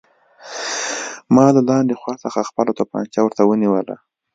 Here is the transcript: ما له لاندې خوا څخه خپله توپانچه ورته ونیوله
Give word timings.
ما 1.35 1.45
له 1.55 1.61
لاندې 1.69 1.93
خوا 2.01 2.13
څخه 2.23 2.47
خپله 2.49 2.71
توپانچه 2.79 3.19
ورته 3.23 3.41
ونیوله 3.45 3.95